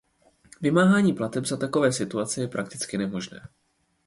Vymáhání 0.61 1.13
plateb 1.13 1.45
za 1.45 1.57
takové 1.57 1.91
situace 1.93 2.41
je 2.41 2.47
prakticky 2.47 2.97
nemožné. 2.97 3.49